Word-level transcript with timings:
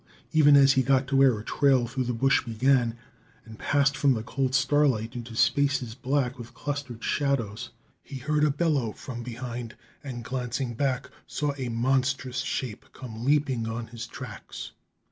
Even 0.31 0.55
as 0.55 0.73
he 0.73 0.81
got 0.81 1.05
to 1.05 1.15
where 1.15 1.37
a 1.37 1.43
trail 1.43 1.85
through 1.85 2.05
the 2.05 2.11
bush 2.13 2.43
began, 2.43 2.97
and 3.45 3.59
passed 3.59 3.95
from 3.95 4.15
the 4.15 4.23
cold 4.23 4.55
starlight 4.55 5.13
into 5.15 5.35
spaces 5.35 5.93
black 5.93 6.39
with 6.39 6.55
clustered 6.55 7.03
shadows, 7.03 7.69
he 8.01 8.17
heard 8.17 8.43
a 8.43 8.49
bellow 8.49 8.93
from 8.93 9.21
behind, 9.21 9.75
and, 10.03 10.23
glancing 10.23 10.73
back, 10.73 11.11
saw 11.27 11.53
a 11.55 11.69
monstrous 11.69 12.39
shape 12.39 12.85
come 12.93 13.23
leaping 13.23 13.67
on 13.67 13.89
his 13.89 14.07
tracks. 14.07 14.71